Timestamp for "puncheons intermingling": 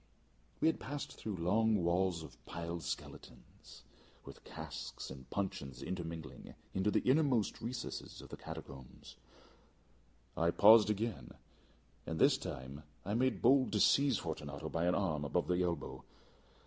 5.29-6.55